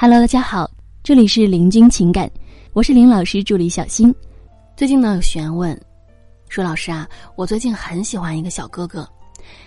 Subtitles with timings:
[0.00, 0.70] Hello，大家好，
[1.02, 2.30] 这里是林君情感，
[2.72, 4.14] 我是林老师助理小新。
[4.76, 5.76] 最近呢有学员问，
[6.48, 9.10] 说老师啊，我最近很喜欢一个小哥哥，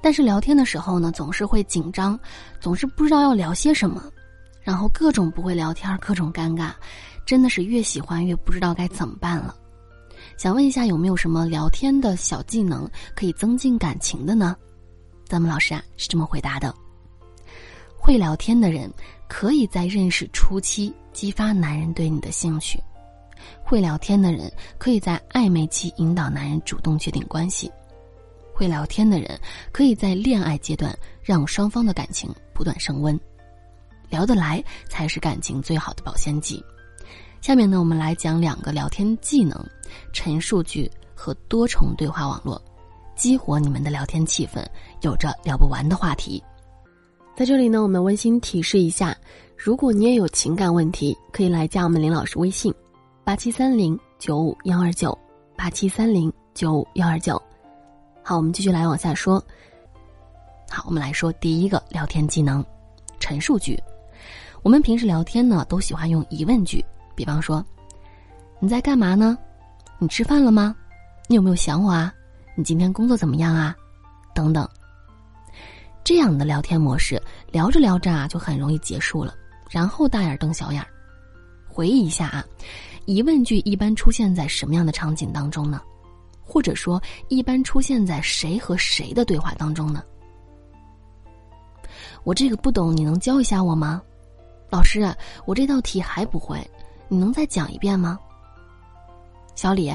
[0.00, 2.18] 但是聊天的时候呢总是会紧张，
[2.58, 4.02] 总是不知道要聊些什么，
[4.62, 6.70] 然后各种不会聊天，各种尴尬，
[7.26, 9.54] 真的是越喜欢越不知道该怎么办了。
[10.38, 14.56] 想问一下有没有什么聊天的小技能可以增进感情的呢？
[15.26, 16.74] 咱们老师啊是这么回答的：
[17.94, 18.90] 会聊天的人。
[19.28, 22.78] 可以在认识初期激发男人对你的兴趣，
[23.64, 27.70] 会聊天的人可以在暧昧期引导男人主动确定关系，
[28.52, 29.38] 会聊天的人
[29.72, 33.18] 可以在恋爱阶段让双方的感情不断升温，
[34.08, 36.62] 聊得来才是感情最好的保鲜剂。
[37.40, 39.58] 下面呢，我们来讲两个聊天技能：
[40.12, 42.60] 陈述句和多重对话网络，
[43.16, 44.64] 激活你们的聊天气氛，
[45.02, 46.42] 有着聊不完的话题。
[47.36, 49.16] 在这里呢，我们温馨提示一下：
[49.56, 52.72] 如果你也有情感问题，可以来加我们林老师微信，
[53.24, 55.18] 八七三零九五幺二九，
[55.56, 57.40] 八七三零九五幺二九。
[58.22, 59.42] 好，我们继续来往下说。
[60.70, 62.64] 好，我们来说第一个聊天技能：
[63.18, 63.76] 陈述句。
[64.62, 66.84] 我们平时聊天呢，都喜欢用疑问句，
[67.16, 67.64] 比方说
[68.60, 69.36] ：“你在干嘛呢？
[69.98, 70.76] 你吃饭了吗？
[71.26, 72.14] 你有没有想我啊？
[72.54, 73.74] 你今天工作怎么样啊？
[74.32, 74.68] 等等。”
[76.04, 79.34] 这样的聊天模式，聊着聊着啊，就很容易结束了。
[79.70, 80.86] 然后大眼瞪小眼儿。
[81.66, 82.44] 回忆一下啊，
[83.06, 85.80] 疑问句一般出现在什么样的场景当中呢？
[86.42, 90.02] 或者说，一般出现在谁和谁的对话当中呢？
[92.22, 94.02] 我这个不懂，你能教一下我吗？
[94.70, 95.10] 老师，
[95.46, 96.58] 我这道题还不会，
[97.08, 98.18] 你能再讲一遍吗？
[99.54, 99.90] 小李，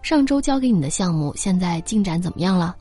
[0.00, 2.74] 上周交给你的项目现在进展怎么样了？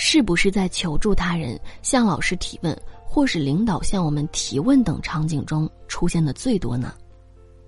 [0.00, 6.94] 是不是在求助他人、向老师提问，或是领导向我们提问等场景中出现的最多呢？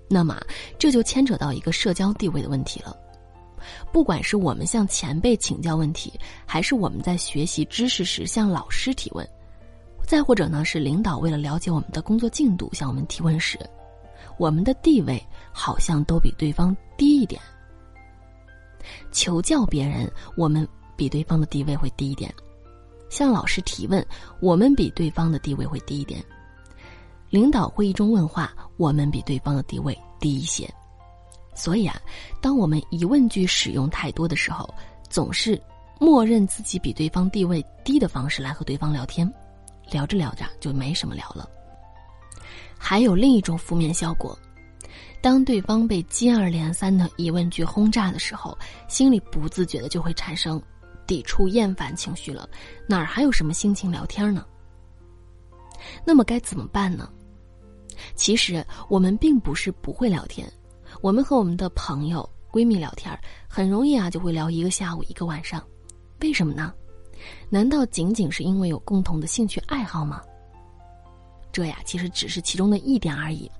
[0.07, 0.39] 那么
[0.79, 2.95] 这就牵扯到一个社交地位的问题了。
[3.91, 9.27] 不管是我们向前辈请教问题，还是我们在学习知识时向老师提问，
[10.07, 13.59] 再或者呢是领导为了了解我们的工作进度向我们提问时，
[14.37, 17.41] 我们的地位好像都比对方低一点。
[19.11, 20.65] 求教别人，我们。
[21.01, 22.31] 比对方的地位会低一点，
[23.09, 24.05] 向老师提问，
[24.39, 26.21] 我们比对方的地位会低一点；
[27.31, 30.71] 领导会议中问话，我们比对方的地位低一些。
[31.55, 31.99] 所以啊，
[32.39, 34.71] 当我们疑问句使用太多的时候，
[35.09, 35.59] 总是
[35.99, 39.27] 默认自己比对方地位低的方式来和对方聊天，
[39.89, 41.49] 聊着聊着就没什么聊了。
[42.77, 44.37] 还有另一种负面效果，
[45.19, 48.55] 当对方被接二连三的疑问句轰炸的时候，
[48.87, 50.61] 心里不自觉的就会产生。
[51.05, 52.49] 抵触厌烦情绪了，
[52.87, 54.45] 哪儿还有什么心情聊天呢？
[56.05, 57.09] 那么该怎么办呢？
[58.15, 60.51] 其实我们并不是不会聊天，
[61.01, 63.17] 我们和我们的朋友、闺蜜聊天，
[63.47, 65.63] 很容易啊就会聊一个下午、一个晚上。
[66.21, 66.73] 为什么呢？
[67.49, 70.21] 难道仅仅是因为有共同的兴趣爱好吗？
[71.51, 73.51] 这呀，其实只是其中的一点而已。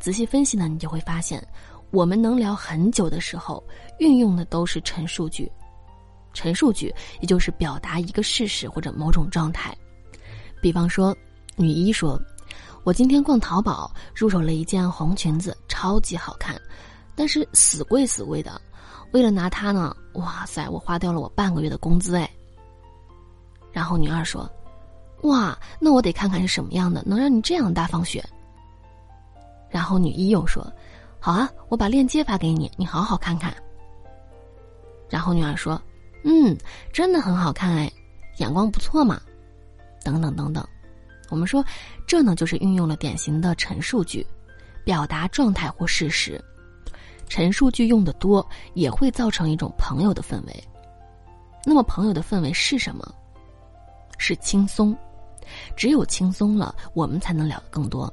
[0.00, 1.42] 仔细分析呢，你就会发现，
[1.90, 3.62] 我们能聊很久的时候，
[3.98, 5.50] 运用的都是陈述句。
[6.36, 9.74] 陈述句，也就是表达一个事实或者某种状态。
[10.60, 11.16] 比方说，
[11.56, 12.20] 女一说
[12.84, 16.60] ：“我今天逛淘宝，入手了一件红裙子，超级好看，
[17.14, 18.60] 但是死贵死贵的。
[19.12, 22.30] 为了拿它呢，哇塞，我花掉了我半个月的工资哎。”
[23.72, 24.50] 然后女二说
[25.24, 28.22] ：“哇，那我得看看是什么样的，能让你这样大方选。”
[29.70, 30.70] 然后女一又说
[31.18, 33.54] ：“好啊，我把链接发给你，你好好看看。”
[35.08, 35.80] 然后女二说。
[36.28, 36.58] 嗯，
[36.92, 37.88] 真的很好看哎，
[38.38, 39.20] 眼光不错嘛，
[40.02, 40.68] 等等等等，
[41.30, 41.64] 我们说，
[42.04, 44.26] 这呢就是运用了典型的陈述句，
[44.84, 46.44] 表达状态或事实。
[47.28, 48.44] 陈述句用的多，
[48.74, 50.64] 也会造成一种朋友的氛围。
[51.64, 53.08] 那么朋友的氛围是什么？
[54.18, 54.96] 是轻松。
[55.76, 58.12] 只有轻松了，我们才能聊得更多。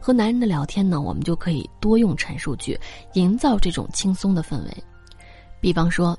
[0.00, 2.76] 和男人的聊天呢，我们就可以多用陈述句，
[3.12, 4.84] 营造这种轻松的氛围。
[5.60, 6.18] 比方说。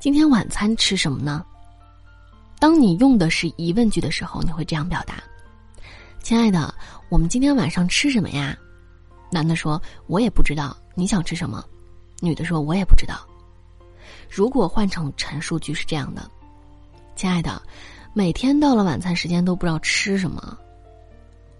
[0.00, 1.44] 今天晚餐吃什么呢？
[2.58, 5.22] 当你用的是疑问句的时候，你会这样表达
[6.24, 6.74] ：“亲爱的，
[7.10, 8.56] 我们今天晚上吃什么呀？”
[9.30, 11.62] 男的说：“我也不知道，你想吃什么？”
[12.18, 13.28] 女的说：“我也不知道。”
[14.30, 16.30] 如果换成陈述句是这样的
[17.14, 17.60] ：“亲爱的，
[18.14, 20.56] 每天到了晚餐时间都不知道吃什么。”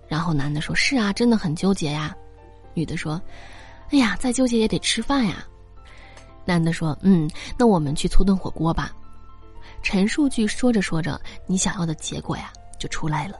[0.08, 2.16] 然后男的说：“是啊，真的很纠结呀。”
[2.72, 3.20] 女的说
[3.92, 5.44] ：“哎呀，再纠结也得吃饭呀。”
[6.52, 8.92] 男的说：“嗯，那我们去粗炖火锅吧。”
[9.82, 13.36] 陈述句说着说着，你想要的结果呀就出来了。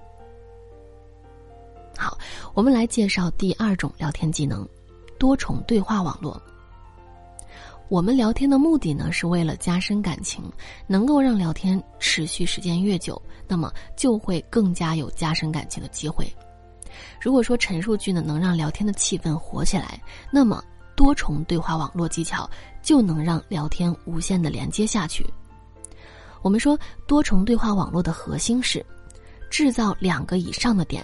[1.97, 2.17] 好，
[2.55, 4.67] 我们来介绍第二种聊天技能——
[5.19, 6.41] 多重对话网络。
[7.89, 10.45] 我们聊天的目的呢，是为了加深感情，
[10.87, 16.33] 能够让聊天持续时间越久，那么就会更加有加深感情的机会。
[17.21, 20.63] 如果说陈述句呢能让聊天的气氛活起来，那么
[21.01, 22.47] 多重对话网络技巧
[22.83, 25.25] 就能让聊天无限的连接下去。
[26.43, 28.85] 我们说多重对话网络的核心是
[29.49, 31.03] 制造两个以上的点，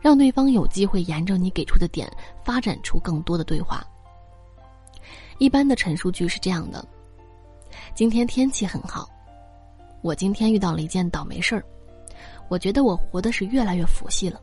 [0.00, 2.12] 让对方有机会沿着你给出的点
[2.44, 3.86] 发展出更多的对话。
[5.38, 6.84] 一般的陈述句是这样的：
[7.94, 9.08] 今天天气很好，
[10.02, 11.64] 我今天遇到了一件倒霉事儿，
[12.48, 14.40] 我觉得我活的是越来越佛系了。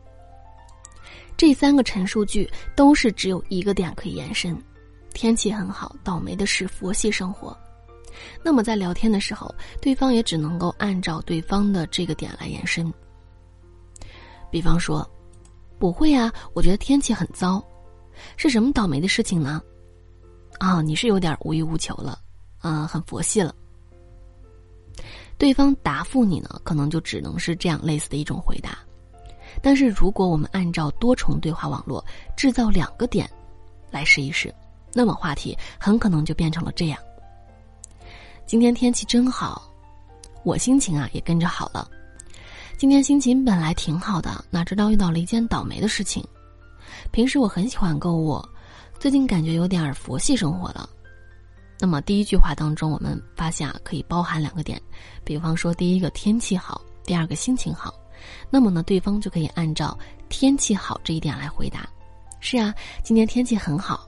[1.36, 4.58] 这三个陈述句都是只有一个点可以延伸，
[5.16, 7.58] 天气很好，倒霉的是佛系生活。
[8.44, 12.94] 那么在聊天的时候，对方也只能够按照对方的这个点来延伸。
[14.52, 15.10] 比方说，
[15.80, 17.64] 不会啊，我觉得天气很糟，
[18.36, 19.62] 是什么倒霉的事情呢？
[20.60, 22.20] 啊，你是有点无欲无求了，
[22.60, 23.56] 啊，很佛系了。
[25.38, 28.78] 对方答复你呢，可能就只能是这样类似的一种回答。
[29.62, 32.04] 但是如果我们按照多重对话网络
[32.36, 33.30] 制造两个点，
[33.92, 34.54] 来试一试，
[34.98, 36.98] 那么话题很可能就变成了这样：
[38.46, 39.70] 今天天气真好，
[40.46, 41.86] 我心情啊也跟着好了。
[42.78, 46.26] 今天心情本来挺好的，哪知道遇到了一件倒霉的事情。
[47.12, 48.42] 平时我很喜欢购物。
[48.98, 50.90] 最近感觉有点佛系生活了，
[51.78, 54.82] 那么第一句话当中，我们发现啊，可以包含两个点，
[55.26, 57.94] 比方说第一个天气好，第二个心情好，
[58.50, 59.98] 那么呢，对方就可以按照
[60.30, 61.88] 天气好这一点来回答，
[62.40, 64.05] 是啊，今天天气很好，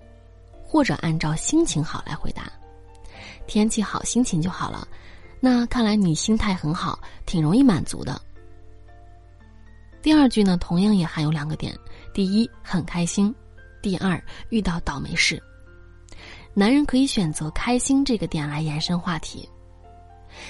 [0.67, 2.51] 或者按照心情好来回答，
[3.47, 4.85] 天气好心情就好了，
[5.39, 8.21] 那看来你心态很好，挺容易满足的。
[10.01, 11.73] 第二句呢，同样也含有两个点，
[12.13, 13.33] 第一很开心。
[13.81, 15.41] 第二，遇到倒霉事，
[16.53, 19.47] 男人可以选择开心这个点来延伸话题。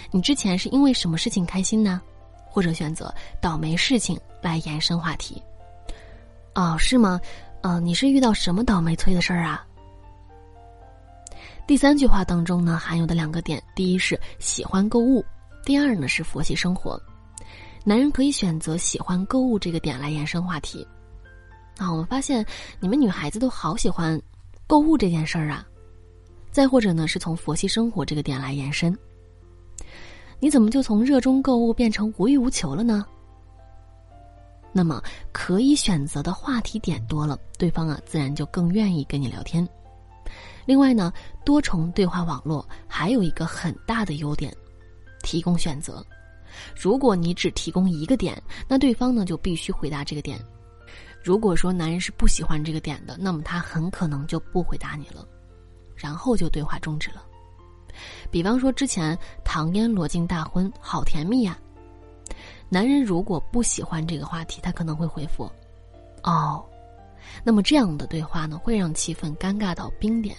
[0.09, 2.01] 你之前是因为什么事情开心呢？
[2.49, 5.43] 或者选择倒霉事情来延伸话题。
[6.55, 7.19] 哦，是吗？
[7.61, 9.66] 呃，你是遇到什么倒霉催的事儿啊？
[11.67, 15.23] 第三句话当中呢，含有的两个点，第一是喜欢购物，
[15.65, 16.99] 第二呢是佛系生活。
[17.83, 20.87] 男人可以选择喜欢购物这个点来延伸话题。
[21.75, 22.45] 啊，我们发现
[22.79, 24.19] 你们女孩子都好喜欢
[24.65, 25.67] 购物这件事儿啊，
[26.51, 28.97] 再或者呢，是从佛系生活这个点来延伸。
[30.39, 33.05] 你怎么就从热衷购物变成无欲无求了呢？
[34.71, 35.03] 那么
[35.33, 39.67] 可以选择的话题点多了，对方啊自然就更愿意跟你聊天。
[40.67, 41.11] 另外呢，
[41.45, 44.53] 多重对话网络还有一个很大的优点，
[45.23, 46.05] 提供选择。
[46.75, 50.37] 如果你只提供一个点，那对方呢就必须回答这个点。
[51.23, 55.25] 如果说男人是不喜欢这个点的，那么他很可能就不回答你了，
[55.95, 57.23] 然后就对话终止了。
[58.29, 61.57] 比方说之前唐嫣罗晋大婚，好甜蜜呀。
[62.69, 65.49] 男人如果不喜欢这个话题，他可能会回复
[66.23, 66.63] ：“哦。”
[67.43, 70.35] 那么这样的对话呢，会让气氛尴尬到冰点。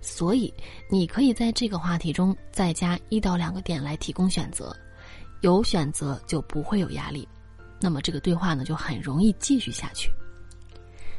[0.00, 0.52] 所以
[0.88, 4.74] 你可以在这个话题中再加一到两个点来提供选择，
[5.40, 7.26] 有选择就不会有压力，
[7.80, 10.10] 那么这个对话呢就很容易继续下去。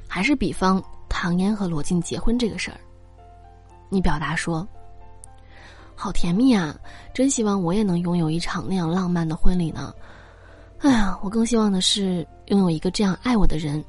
[0.07, 2.79] 还是比方唐嫣和罗晋结婚这个事儿，
[3.89, 4.67] 你表达说
[5.95, 6.75] ：“好甜蜜啊，
[7.13, 9.93] 真希望我也能拥有一场那样浪漫的婚礼呢。”
[10.79, 13.83] 哎呀，我更希望的是拥有一个这样爱我的人。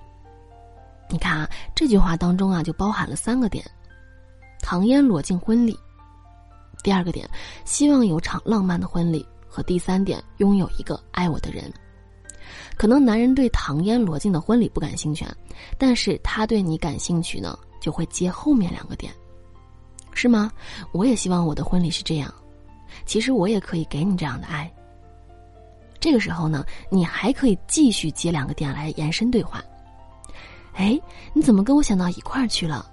[1.09, 3.65] 你看啊，这句话当中啊就包含了三个点：
[4.63, 5.79] 唐嫣罗晋婚礼，
[6.83, 7.29] 第二个点
[7.65, 11.71] 希望有场浪漫的婚礼，和第三点拥有一个爱我的人。
[12.77, 15.27] 可能男人对唐嫣罗晋的婚礼不感兴趣，
[15.77, 19.13] 但是他对你感兴趣呢，就会接后面两个点，
[20.13, 20.51] 是吗？
[20.93, 22.33] 我也希望我的婚礼是这样，
[23.05, 24.73] 其实我也可以给你这样的爱。
[26.01, 29.63] 这个时候呢，你还可以继续接两个点来延伸对话。
[30.75, 30.99] 哎，
[31.35, 32.91] 你怎么跟我想到一块儿去了？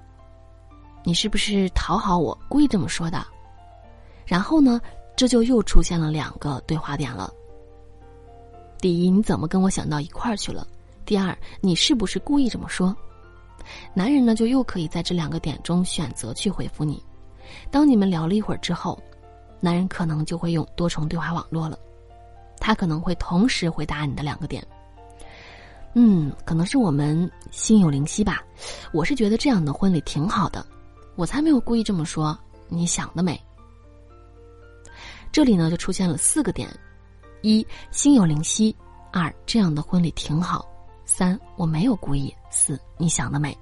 [1.03, 3.25] 你是不是讨好我，故意这么说的？
[4.25, 4.79] 然后呢，
[5.15, 7.33] 这就又出现了两个对话点了。
[8.79, 10.67] 第一，你怎么跟我想到一块儿去了？
[11.05, 12.95] 第二，你是不是故意这么说？
[13.93, 17.03] 男人呢，就又可以在这两个点中选择去回复你。
[17.71, 19.01] 当你们聊了一会儿之后，
[19.59, 21.77] 男人可能就会用多重对话网络了，
[22.59, 24.65] 他可能会同时回答你的两个点。
[25.93, 28.43] 嗯，可能是我们心有灵犀吧。
[28.93, 30.65] 我是觉得这样的婚礼挺好的，
[31.19, 32.37] 我才没有故意这么说。
[32.69, 33.37] 你想得美。
[35.33, 36.69] 这里呢，就出现了四个点。
[37.41, 38.73] 一心有灵犀，
[39.11, 40.65] 二这样的婚礼挺好，
[41.03, 43.57] 三我没有故意，四你想得美。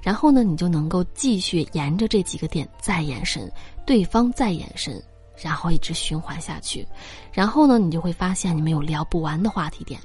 [0.00, 3.50] 然后呢，你就能够继续沿着这几个点再延伸，
[3.84, 5.02] 对方再延伸，
[5.36, 6.86] 然后一直循环下去。
[7.32, 10.00] 然后呢，你就会发现你们有聊不完的话题点。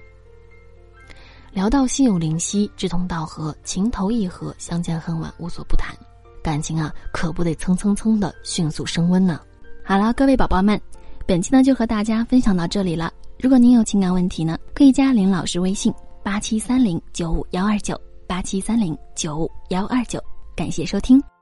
[1.51, 5.95] 聊到心有灵犀、志同道合、情投意合、相见恨晚、无所不谈，
[6.43, 9.39] 感情啊，可不得蹭蹭蹭的迅速升温呢。
[9.83, 10.79] 好了，各位宝宝们，
[11.25, 13.11] 本期呢就和大家分享到这里了。
[13.39, 20.21] 如果您有情感问题呢，可以加林老师微信：八七三零九五幺二九八七三零九五幺二九。
[20.55, 21.32] 感谢收听。